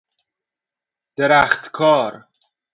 [1.15, 2.25] درختکار